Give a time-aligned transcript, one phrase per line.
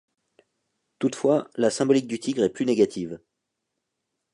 [0.97, 3.19] Toutefois, la symbolique du tigre est plus négative.